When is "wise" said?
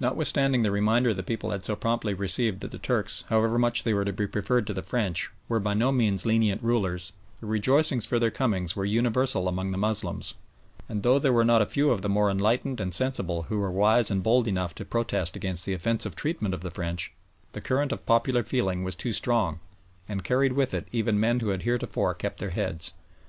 13.70-14.10